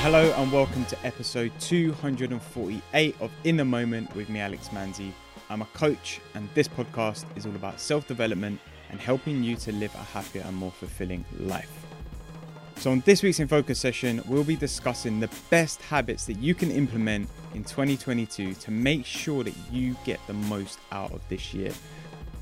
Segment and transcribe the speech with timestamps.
[0.00, 5.12] hello and welcome to episode 248 of In the Moment with me, Alex Manzi.
[5.50, 9.72] I'm a coach, and this podcast is all about self development and helping you to
[9.72, 11.84] live a happier and more fulfilling life.
[12.76, 16.54] So, on this week's In Focus session, we'll be discussing the best habits that you
[16.54, 21.52] can implement in 2022 to make sure that you get the most out of this
[21.52, 21.74] year.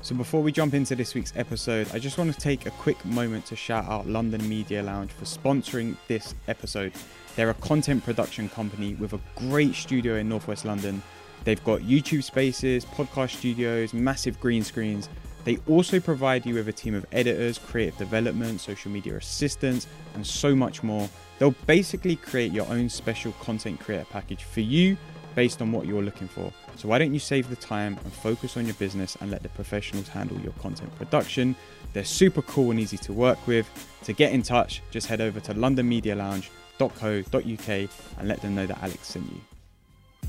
[0.01, 3.03] So, before we jump into this week's episode, I just want to take a quick
[3.05, 6.93] moment to shout out London Media Lounge for sponsoring this episode.
[7.35, 11.01] They're a content production company with a great studio in Northwest London.
[11.43, 15.09] They've got YouTube spaces, podcast studios, massive green screens,
[15.45, 20.25] they also provide you with a team of editors, creative development, social media assistants, and
[20.25, 21.09] so much more.
[21.37, 24.97] They'll basically create your own special content creator package for you
[25.35, 26.51] based on what you're looking for.
[26.79, 29.49] So, why don't you save the time and focus on your business and let the
[29.49, 31.53] professionals handle your content production?
[31.91, 33.67] They're super cool and easy to work with.
[34.05, 39.09] To get in touch, just head over to londonmedialounge.co.uk and let them know that Alex
[39.09, 39.41] sent you.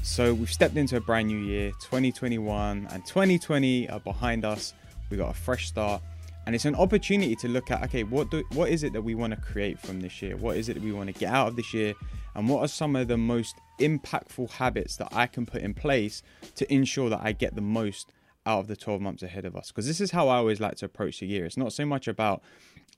[0.02, 4.75] So, we've stepped into a brand new year, 2021 and 2020 are behind us
[5.10, 6.03] we got a fresh start
[6.47, 9.14] and it's an opportunity to look at okay what do what is it that we
[9.14, 11.48] want to create from this year what is it that we want to get out
[11.48, 11.92] of this year
[12.34, 16.23] and what are some of the most impactful habits that i can put in place
[16.55, 18.12] to ensure that i get the most
[18.47, 19.69] out of the 12 months ahead of us?
[19.69, 21.45] Because this is how i always like to approach the year.
[21.45, 22.42] It's not so much about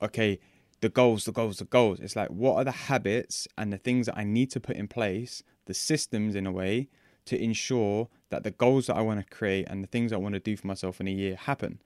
[0.00, 0.38] okay
[0.80, 2.00] the goals the goals the goals.
[2.00, 4.88] It's like what are the habits and the things that i need to put in
[4.88, 6.88] place the systems in a way
[7.24, 10.34] to ensure that the goals that I want to create and the things I want
[10.34, 11.80] to do for myself in a year happen.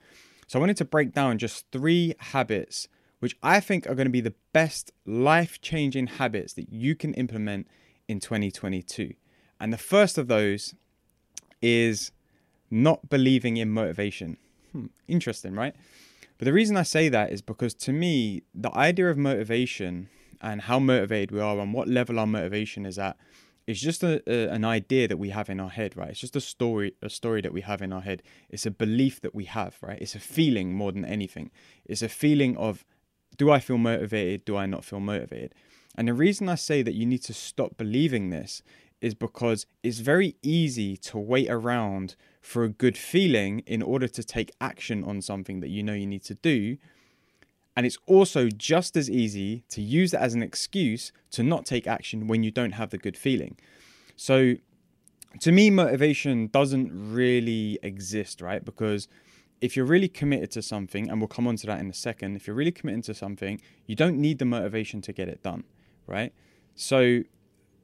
[0.47, 2.89] So I wanted to break down just three habits
[3.21, 7.15] which I think are going to be the best life changing habits that you can
[7.15, 7.67] implement
[8.09, 9.15] in 2022.
[9.61, 10.75] And the first of those
[11.63, 12.13] is
[12.71, 14.37] not believing in motivation.
[14.73, 15.75] Hmm, interesting, right?
[16.39, 20.09] But the reason I say that is because to me, the idea of motivation
[20.41, 23.17] and how motivated we are and what level our motivation is at
[23.67, 26.37] it's just a, a, an idea that we have in our head right it's just
[26.37, 29.45] a story a story that we have in our head it's a belief that we
[29.45, 31.51] have right it's a feeling more than anything
[31.85, 32.85] it's a feeling of
[33.37, 35.55] do i feel motivated do i not feel motivated
[35.97, 38.63] and the reason i say that you need to stop believing this
[39.01, 44.25] is because it's very easy to wait around for a good feeling in order to
[44.25, 46.77] take action on something that you know you need to do
[47.77, 51.87] and it's also just as easy to use that as an excuse to not take
[51.87, 53.59] action when you don't have the good feeling.
[54.17, 54.55] So,
[55.41, 58.65] to me, motivation doesn't really exist, right?
[58.65, 59.09] Because
[59.61, 62.37] if you're really committed to something, and we'll come on to that in a second,
[62.37, 65.65] if you're really committed to something, you don't need the motivation to get it done,
[66.07, 66.33] right?
[66.75, 67.23] So,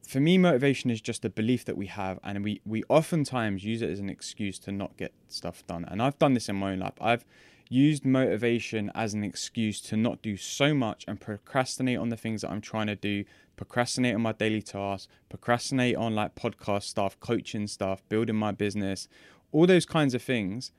[0.06, 3.82] for me, motivation is just a belief that we have, and we we oftentimes use
[3.82, 5.84] it as an excuse to not get stuff done.
[5.88, 6.94] And I've done this in my own life.
[7.00, 7.24] I've
[7.72, 12.42] used motivation as an excuse to not do so much and procrastinate on the things
[12.42, 13.24] that I'm trying to do,
[13.56, 19.08] procrastinate on my daily tasks, procrastinate on like podcast stuff, coaching stuff, building my business,
[19.52, 20.70] all those kinds of things.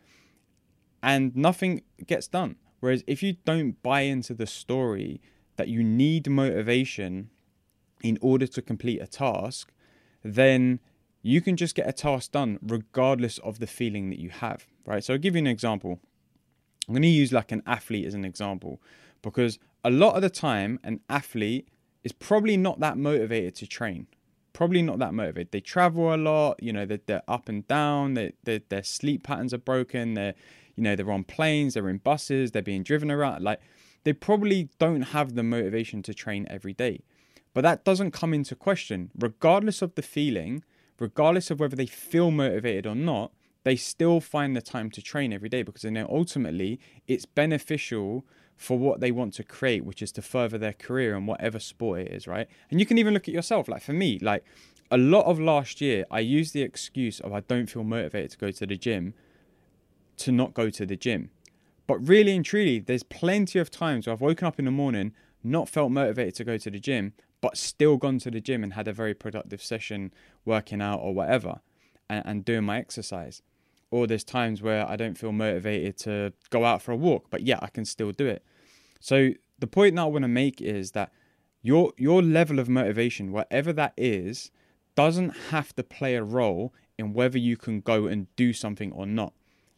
[1.04, 2.56] And nothing gets done.
[2.80, 5.22] Whereas if you don't buy into the story
[5.58, 7.30] that you need motivation
[8.02, 9.72] in order to complete a task,
[10.24, 10.80] then
[11.22, 15.04] you can just get a task done regardless of the feeling that you have, right?
[15.04, 16.00] So I'll give you an example.
[16.88, 18.82] I'm going to use like an athlete as an example
[19.22, 21.70] because a lot of the time, an athlete
[22.04, 24.08] is probably not that motivated to train.
[24.52, 25.52] Probably not that motivated.
[25.52, 29.54] They travel a lot, you know, they're, they're up and down, they their sleep patterns
[29.54, 30.36] are broken, they're,
[30.76, 33.44] you know, they're on planes, they're in buses, they're being driven around.
[33.44, 33.60] Like,
[34.04, 37.02] they probably don't have the motivation to train every day.
[37.54, 39.12] But that doesn't come into question.
[39.18, 40.64] Regardless of the feeling,
[41.00, 43.32] regardless of whether they feel motivated or not,
[43.64, 48.26] they still find the time to train every day because they know ultimately it's beneficial
[48.58, 52.02] for what they want to create, which is to further their career in whatever sport
[52.02, 52.48] it is, right?
[52.70, 53.68] And you can even look at yourself.
[53.68, 54.44] Like for me, like
[54.92, 58.38] a lot of last year, I used the excuse of I don't feel motivated to
[58.38, 59.14] go to the gym
[60.18, 61.30] to not go to the gym.
[61.88, 65.14] But really and truly, there's plenty of times where I've woken up in the morning,
[65.44, 68.74] not felt motivated to go to the gym, but still gone to the gym and
[68.74, 70.14] had a very productive session
[70.46, 71.60] working out or whatever
[72.10, 73.42] and, and doing my exercise
[73.94, 77.44] or there's times where I don't feel motivated to go out for a walk, but
[77.44, 78.44] yeah, I can still do it.
[79.00, 81.12] So the point that I want to make is that
[81.62, 84.50] your your level of motivation, whatever that is,
[84.96, 89.06] doesn't have to play a role in whether you can go and do something or
[89.06, 89.34] not.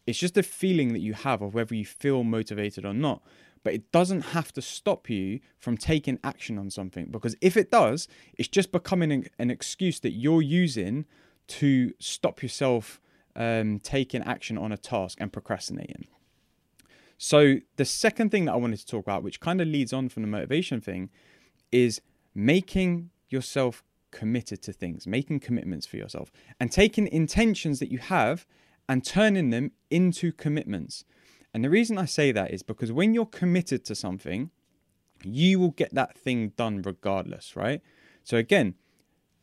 [0.05, 3.21] It's just a feeling that you have of whether you feel motivated or not.
[3.63, 7.71] But it doesn't have to stop you from taking action on something because if it
[7.71, 8.07] does,
[8.37, 11.05] it's just becoming an, an excuse that you're using
[11.47, 13.01] to stop yourself
[13.35, 16.05] um, taking action on a task and procrastinating.
[17.17, 20.09] So, the second thing that I wanted to talk about, which kind of leads on
[20.09, 21.09] from the motivation thing,
[21.71, 22.01] is
[22.33, 28.45] making yourself committed to things, making commitments for yourself, and taking intentions that you have
[28.87, 31.05] and turning them into commitments.
[31.53, 34.51] And the reason I say that is because when you're committed to something,
[35.23, 37.81] you will get that thing done regardless, right?
[38.23, 38.75] So, again,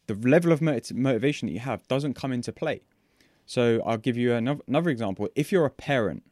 [0.06, 2.82] the level of motivation that you have doesn't come into play.
[3.46, 5.28] So, I'll give you another, another example.
[5.34, 6.22] If you're a parent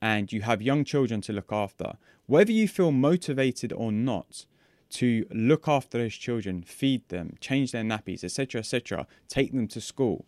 [0.00, 1.94] and you have young children to look after,
[2.26, 4.46] whether you feel motivated or not,
[4.92, 9.80] to look after those children, feed them, change their nappies, etc., etc., take them to
[9.80, 10.26] school.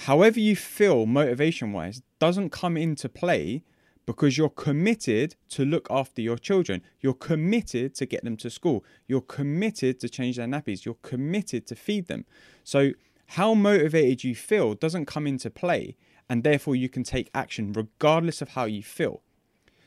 [0.00, 3.62] However, you feel motivation wise doesn't come into play
[4.04, 6.82] because you're committed to look after your children.
[7.00, 8.84] You're committed to get them to school.
[9.08, 10.84] You're committed to change their nappies.
[10.84, 12.26] You're committed to feed them.
[12.62, 12.92] So,
[13.30, 15.96] how motivated you feel doesn't come into play,
[16.28, 19.22] and therefore you can take action regardless of how you feel.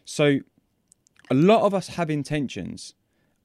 [0.06, 0.40] So,
[1.30, 2.96] a lot of us have intentions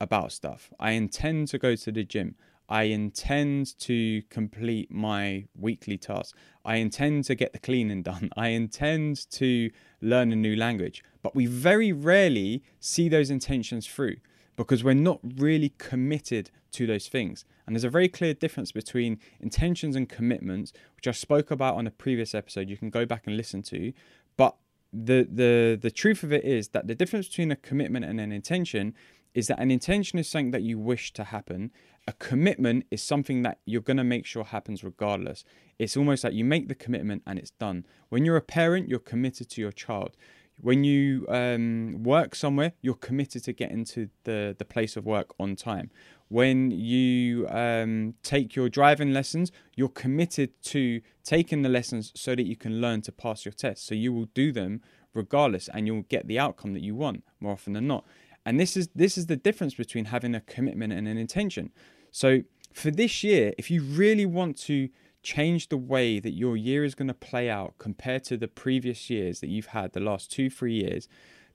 [0.00, 0.70] about stuff.
[0.80, 2.36] I intend to go to the gym.
[2.68, 6.32] I intend to complete my weekly tasks.
[6.64, 8.30] I intend to get the cleaning done.
[8.36, 9.70] I intend to
[10.00, 11.04] learn a new language.
[11.22, 14.16] But we very rarely see those intentions through
[14.56, 17.44] because we're not really committed to those things.
[17.66, 21.86] And there's a very clear difference between intentions and commitments, which I spoke about on
[21.86, 22.68] a previous episode.
[22.68, 23.92] You can go back and listen to.
[24.36, 24.56] But
[24.92, 28.30] the the the truth of it is that the difference between a commitment and an
[28.30, 28.94] intention
[29.34, 31.72] is that an intention is something that you wish to happen.
[32.06, 35.44] A commitment is something that you're going to make sure happens regardless.
[35.78, 37.84] It's almost like you make the commitment and it's done.
[38.08, 40.16] When you're a parent, you're committed to your child.
[40.60, 45.34] When you um, work somewhere, you're committed to getting to the, the place of work
[45.40, 45.90] on time.
[46.28, 52.46] When you um, take your driving lessons, you're committed to taking the lessons so that
[52.46, 53.86] you can learn to pass your test.
[53.86, 54.80] So you will do them
[55.12, 58.04] regardless and you'll get the outcome that you want more often than not.
[58.46, 61.72] And this is this is the difference between having a commitment and an intention.
[62.10, 62.42] So
[62.72, 64.88] for this year, if you really want to
[65.22, 69.08] change the way that your year is going to play out compared to the previous
[69.08, 71.08] years that you've had the last 2 3 years,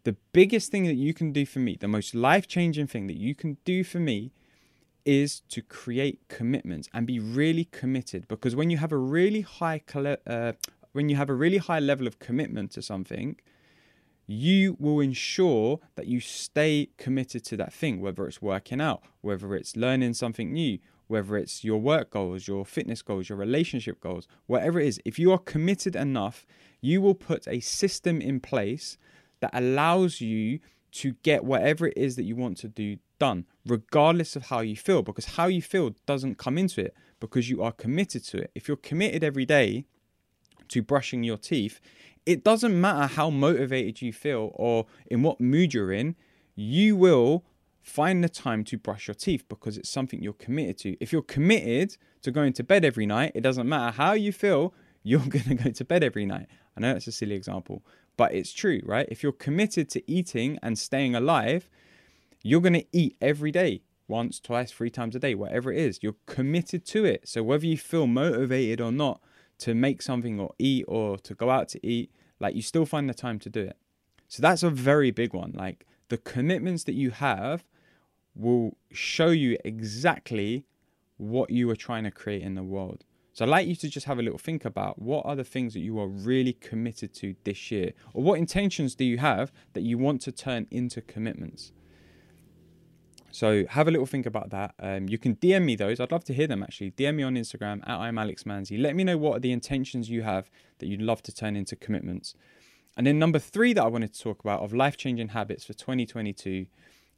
[0.03, 3.35] the biggest thing that you can do for me, the most life-changing thing that you
[3.35, 4.31] can do for me
[5.05, 9.81] is to create commitments and be really committed because when you have a really high
[10.27, 10.51] uh,
[10.91, 13.35] when you have a really high level of commitment to something,
[14.31, 19.55] you will ensure that you stay committed to that thing, whether it's working out, whether
[19.55, 20.77] it's learning something new,
[21.07, 25.01] whether it's your work goals, your fitness goals, your relationship goals, whatever it is.
[25.03, 26.45] If you are committed enough,
[26.79, 28.99] you will put a system in place
[29.39, 30.59] that allows you
[30.91, 34.75] to get whatever it is that you want to do done, regardless of how you
[34.75, 38.51] feel, because how you feel doesn't come into it because you are committed to it.
[38.53, 39.85] If you're committed every day
[40.67, 41.81] to brushing your teeth,
[42.29, 46.15] it doesn't matter how motivated you feel or in what mood you're in,
[46.55, 47.43] you will
[47.81, 50.95] find the time to brush your teeth because it's something you're committed to.
[50.99, 54.75] If you're committed to going to bed every night, it doesn't matter how you feel,
[55.03, 56.45] you're going to go to bed every night.
[56.77, 57.83] I know it's a silly example,
[58.15, 59.07] but it's true, right?
[59.09, 61.67] If you're committed to eating and staying alive,
[62.43, 66.03] you're going to eat every day, once, twice, three times a day, whatever it is.
[66.03, 67.27] You're committed to it.
[67.27, 69.19] So whether you feel motivated or not,
[69.59, 73.09] to make something or eat or to go out to eat, like you still find
[73.09, 73.77] the time to do it.
[74.27, 75.53] So that's a very big one.
[75.53, 77.63] Like the commitments that you have
[78.35, 80.65] will show you exactly
[81.17, 83.03] what you are trying to create in the world.
[83.33, 85.73] So I'd like you to just have a little think about what are the things
[85.73, 89.81] that you are really committed to this year, or what intentions do you have that
[89.81, 91.71] you want to turn into commitments.
[93.31, 94.73] So have a little think about that.
[94.79, 95.99] Um, you can DM me those.
[95.99, 96.91] I'd love to hear them actually.
[96.91, 98.79] DM me on Instagram at I'm Alex Manzi.
[98.79, 101.75] Let me know what are the intentions you have that you'd love to turn into
[101.75, 102.33] commitments.
[102.97, 105.73] And then number three that I wanted to talk about of life changing habits for
[105.73, 106.65] 2022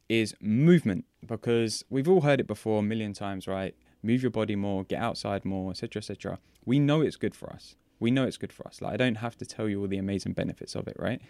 [0.08, 3.74] is movement because we've all heard it before a million times, right?
[4.02, 6.38] Move your body more, get outside more, etc., etc.
[6.64, 7.76] We know it's good for us.
[7.98, 8.82] We know it's good for us.
[8.82, 11.20] Like I don't have to tell you all the amazing benefits of it, right?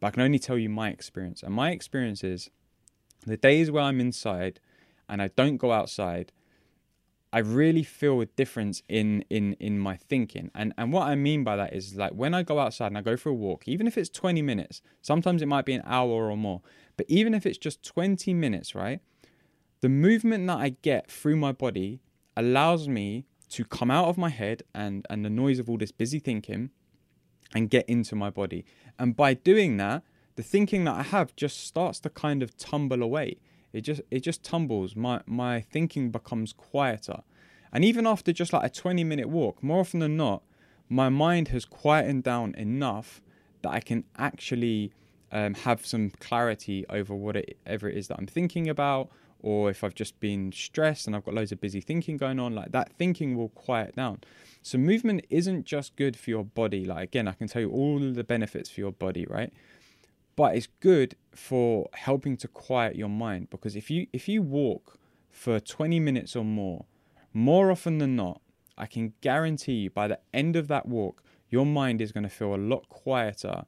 [0.00, 1.42] But I can only tell you my experience.
[1.42, 2.50] And my experience is
[3.26, 4.60] the days where I'm inside
[5.08, 6.32] and I don't go outside,
[7.32, 10.50] I really feel a difference in in in my thinking.
[10.54, 13.00] And and what I mean by that is like when I go outside and I
[13.00, 16.30] go for a walk, even if it's 20 minutes, sometimes it might be an hour
[16.30, 16.60] or more,
[16.96, 19.00] but even if it's just 20 minutes, right?
[19.80, 22.00] The movement that I get through my body
[22.36, 25.92] allows me to come out of my head and and the noise of all this
[25.92, 26.70] busy thinking
[27.54, 28.64] and get into my body.
[28.98, 30.02] And by doing that,
[30.36, 33.38] the thinking that I have just starts to kind of tumble away.
[33.72, 34.94] It just it just tumbles.
[34.96, 37.22] My my thinking becomes quieter.
[37.72, 40.42] And even after just like a 20 minute walk, more often than not,
[40.88, 43.22] my mind has quietened down enough
[43.62, 44.92] that I can actually
[45.30, 49.10] um, have some clarity over whatever it is that I'm thinking about
[49.40, 52.54] or if I've just been stressed and I've got loads of busy thinking going on,
[52.54, 54.20] like that thinking will quiet down.
[54.62, 56.84] So movement isn't just good for your body.
[56.84, 59.52] Like again, I can tell you all the benefits for your body, right?
[60.34, 64.98] But it's good for helping to quiet your mind because if you if you walk
[65.30, 66.86] for 20 minutes or more,
[67.32, 68.40] more often than not,
[68.76, 72.30] I can guarantee you by the end of that walk, your mind is going to
[72.30, 73.64] feel a lot quieter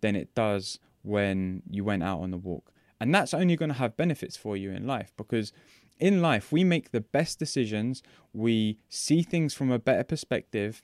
[0.00, 2.72] than it does when you went out on the walk.
[3.00, 5.52] And that's only going to have benefits for you in life because
[5.98, 10.82] in life, we make the best decisions, we see things from a better perspective,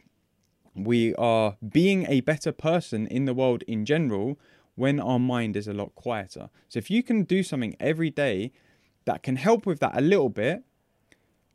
[0.75, 4.39] we are being a better person in the world in general
[4.75, 6.49] when our mind is a lot quieter.
[6.69, 8.53] So if you can do something every day
[9.05, 10.63] that can help with that a little bit,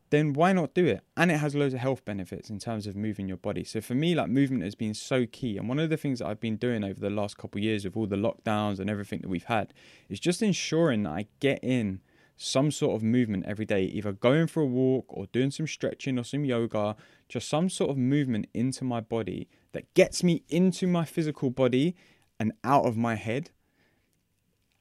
[0.10, 1.02] then why not do it?
[1.18, 3.64] And it has loads of health benefits in terms of moving your body.
[3.64, 5.58] So for me, like movement has been so key.
[5.58, 7.84] And one of the things that I've been doing over the last couple of years
[7.84, 9.74] with all the lockdowns and everything that we've had
[10.08, 12.00] is just ensuring that I get in
[12.38, 16.20] some sort of movement every day, either going for a walk or doing some stretching
[16.20, 16.96] or some yoga,
[17.28, 21.96] just some sort of movement into my body that gets me into my physical body
[22.40, 23.52] and out of my head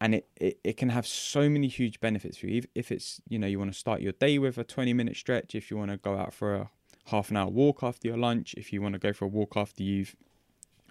[0.00, 2.62] and it, it, it can have so many huge benefits for you.
[2.74, 5.54] If it's you know you want to start your day with a 20 minute stretch
[5.54, 6.70] if you want to go out for a
[7.06, 9.56] half an hour walk after your lunch if you want to go for a walk
[9.56, 10.16] after you've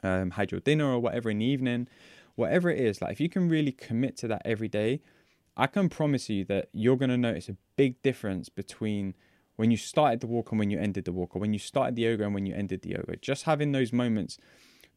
[0.01, 1.88] um, had your dinner or whatever in the evening
[2.36, 5.01] whatever it is like if you can really commit to that every day
[5.57, 9.13] i can promise you that you're going to notice a big difference between
[9.55, 11.95] when you started the walk and when you ended the walk or when you started
[11.95, 13.15] the yoga and when you ended the yoga.
[13.17, 14.38] Just having those moments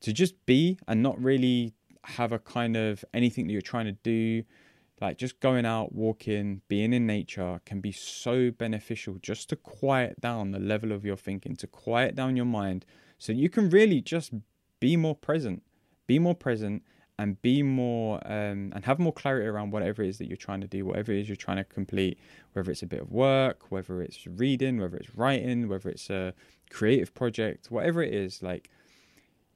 [0.01, 1.75] to just be and not really
[2.05, 4.43] have a kind of anything that you're trying to do
[5.01, 10.21] like just going out walking being in nature can be so beneficial just to quiet
[10.21, 12.85] down the level of your thinking to quiet down your mind
[13.19, 14.33] so you can really just
[14.81, 15.63] be more present
[16.07, 16.83] be more present
[17.21, 20.61] and be more um, and have more clarity around whatever it is that you're trying
[20.61, 22.19] to do whatever it is you're trying to complete
[22.53, 26.33] whether it's a bit of work whether it's reading whether it's writing whether it's a
[26.71, 28.71] creative project whatever it is like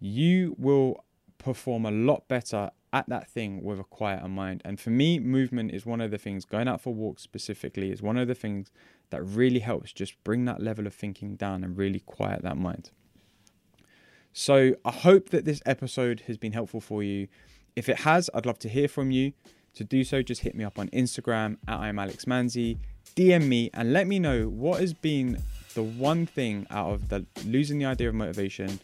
[0.03, 1.05] you will
[1.39, 4.61] perform a lot better at that thing with a quieter mind.
[4.65, 8.03] And for me, movement is one of the things, going out for walks specifically, is
[8.03, 8.73] one of the things
[9.11, 12.91] that really helps just bring that level of thinking down and really quiet that mind.
[14.33, 17.29] So I hope that this episode has been helpful for you.
[17.77, 19.35] If it has, I'd love to hear from you.
[19.75, 22.79] To do so, just hit me up on Instagram at I'm Alex Manzi,
[23.15, 25.39] DM me and let me know what has been
[25.75, 28.81] the one thing out of the losing the idea of motivation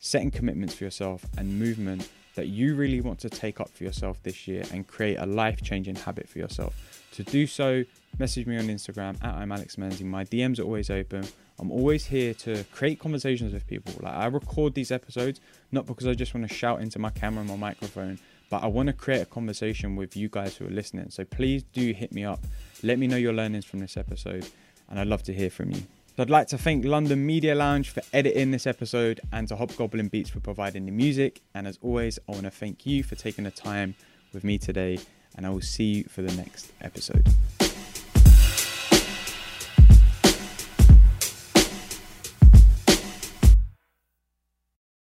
[0.00, 4.22] setting commitments for yourself, and movement that you really want to take up for yourself
[4.22, 7.06] this year and create a life changing habit for yourself.
[7.12, 7.84] To do so,
[8.18, 10.02] message me on Instagram at I'm Alex Manzi.
[10.02, 11.26] My DMs are always open.
[11.58, 13.92] I'm always here to create conversations with people.
[14.00, 15.40] Like I record these episodes
[15.72, 18.66] not because I just want to shout into my camera and my microphone, but I
[18.68, 21.10] want to create a conversation with you guys who are listening.
[21.10, 22.40] So please do hit me up.
[22.82, 24.46] Let me know your learnings from this episode,
[24.88, 25.82] and I'd love to hear from you.
[26.20, 30.08] So I'd like to thank London Media Lounge for editing this episode and to Hobgoblin
[30.08, 31.40] Beats for providing the music.
[31.54, 33.94] And as always, I want to thank you for taking the time
[34.34, 34.98] with me today,
[35.34, 37.26] and I will see you for the next episode.